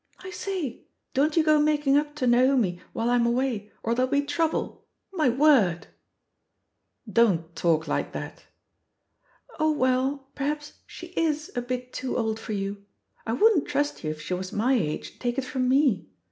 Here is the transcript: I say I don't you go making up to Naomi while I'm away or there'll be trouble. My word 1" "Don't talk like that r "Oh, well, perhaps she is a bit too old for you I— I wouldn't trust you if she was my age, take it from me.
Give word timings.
I 0.23 0.31
say 0.31 0.67
I 0.67 0.79
don't 1.13 1.37
you 1.37 1.43
go 1.43 1.59
making 1.59 1.95
up 1.95 2.15
to 2.15 2.25
Naomi 2.25 2.81
while 2.91 3.11
I'm 3.11 3.27
away 3.27 3.71
or 3.83 3.93
there'll 3.93 4.09
be 4.09 4.23
trouble. 4.23 4.83
My 5.13 5.29
word 5.29 5.89
1" 7.05 7.13
"Don't 7.13 7.55
talk 7.55 7.87
like 7.87 8.11
that 8.11 8.45
r 9.49 9.55
"Oh, 9.59 9.71
well, 9.71 10.31
perhaps 10.33 10.79
she 10.87 11.09
is 11.15 11.51
a 11.55 11.61
bit 11.61 11.93
too 11.93 12.17
old 12.17 12.39
for 12.39 12.53
you 12.53 12.83
I— 13.27 13.29
I 13.29 13.33
wouldn't 13.33 13.67
trust 13.67 14.03
you 14.03 14.09
if 14.09 14.19
she 14.19 14.33
was 14.33 14.51
my 14.51 14.73
age, 14.73 15.19
take 15.19 15.37
it 15.37 15.45
from 15.45 15.69
me. 15.69 16.07